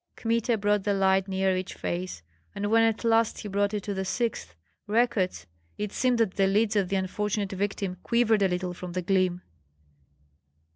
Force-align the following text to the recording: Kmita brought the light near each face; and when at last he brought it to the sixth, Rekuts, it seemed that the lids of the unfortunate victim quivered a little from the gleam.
Kmita 0.15 0.57
brought 0.57 0.83
the 0.83 0.95
light 0.95 1.27
near 1.27 1.55
each 1.55 1.75
face; 1.75 2.23
and 2.55 2.71
when 2.71 2.81
at 2.81 3.03
last 3.03 3.37
he 3.41 3.47
brought 3.47 3.71
it 3.75 3.83
to 3.83 3.93
the 3.93 4.03
sixth, 4.03 4.55
Rekuts, 4.87 5.45
it 5.77 5.93
seemed 5.93 6.17
that 6.17 6.37
the 6.37 6.47
lids 6.47 6.75
of 6.75 6.89
the 6.89 6.95
unfortunate 6.95 7.51
victim 7.51 7.97
quivered 8.01 8.41
a 8.41 8.47
little 8.47 8.73
from 8.73 8.93
the 8.93 9.03
gleam. 9.03 9.43